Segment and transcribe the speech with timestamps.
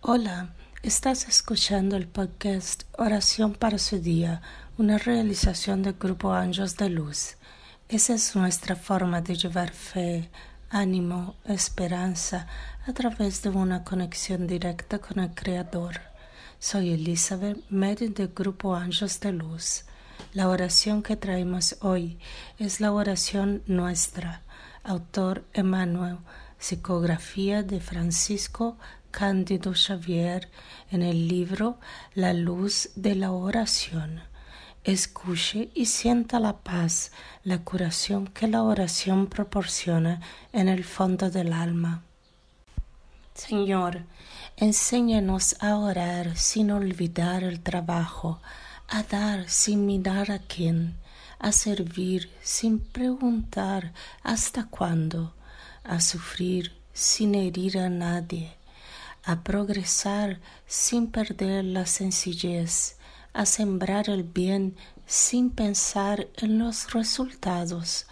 [0.00, 0.52] Hola,
[0.82, 4.42] estás escuchando el podcast Oración para su día,
[4.76, 7.36] una realización del Grupo Anjos de Luz.
[7.88, 10.28] Esa es nuestra forma de llevar fe,
[10.70, 12.46] ánimo, esperanza
[12.86, 16.00] a través de una conexión directa con el Creador.
[16.58, 19.84] Soy Elizabeth, medio del Grupo Anjos de Luz.
[20.34, 22.18] La oración que traemos hoy
[22.58, 24.42] es la oración nuestra,
[24.84, 26.18] autor Emmanuel,
[26.58, 28.76] psicografía de Francisco
[29.10, 30.48] Cándido Xavier
[30.90, 31.78] en el libro
[32.14, 34.22] La luz de la oración.
[34.84, 37.12] Escuche y sienta la paz,
[37.44, 40.20] la curación que la oración proporciona
[40.52, 42.02] en el fondo del alma.
[43.34, 44.02] Señor,
[44.56, 48.40] enséñanos a orar sin olvidar el trabajo,
[48.88, 50.96] a dar sin mirar a quién,
[51.42, 55.34] a servir sin preguntar hasta cuándo,
[55.82, 58.56] a sufrir sin herir a nadie,
[59.24, 62.96] a progresar sin perder la sencillez,
[63.32, 68.06] a sembrar el bien sin pensar en los resultados,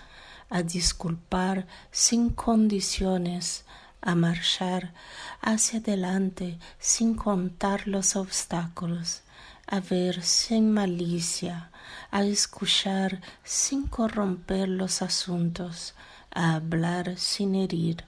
[0.48, 3.64] a disculpar sin condiciones,
[4.02, 4.92] a marchar
[5.40, 9.22] hacia adelante sin contar los obstáculos,
[9.66, 11.70] a ver sin malicia,
[12.10, 15.94] a escuchar sin corromper los asuntos,
[16.30, 18.04] a hablar sin herir,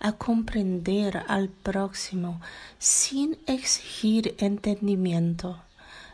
[0.00, 2.40] a comprender al próximo
[2.78, 5.62] sin exigir entendimiento,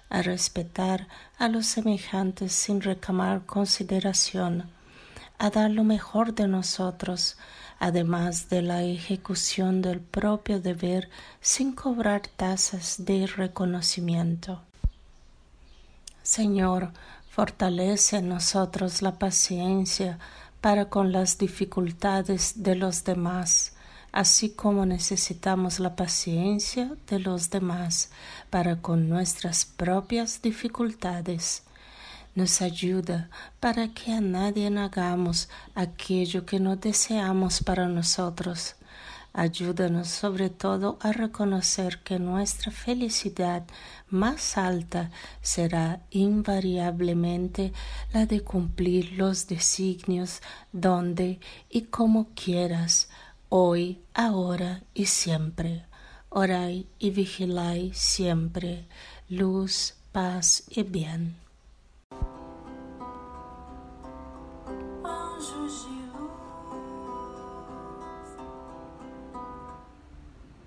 [0.08, 4.70] a respetar a los semejantes sin reclamar consideración,
[5.40, 7.38] a dar lo mejor de nosotros,
[7.78, 11.08] además de la ejecución del propio deber
[11.40, 14.60] sin cobrar tasas de reconocimiento.
[16.22, 16.92] Señor,
[17.30, 20.18] fortalece en nosotros la paciencia
[20.60, 23.72] para con las dificultades de los demás,
[24.12, 28.10] así como necesitamos la paciencia de los demás
[28.50, 31.62] para con nuestras propias dificultades.
[32.34, 38.76] Nos ayuda para que a nadie hagamos aquello que no deseamos para nosotros.
[39.32, 43.64] Ayúdanos sobre todo a reconocer que nuestra felicidad
[44.08, 45.10] más alta
[45.40, 47.72] será invariablemente
[48.12, 50.40] la de cumplir los designios
[50.72, 53.08] donde y como quieras
[53.48, 55.84] hoy, ahora y siempre.
[56.28, 58.86] Orai y vigilai siempre,
[59.28, 61.49] luz, paz y bien.
[65.70, 65.99] Jésus.